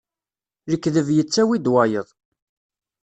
[0.69, 2.07] Lekdeb yettawi-d wayeḍ.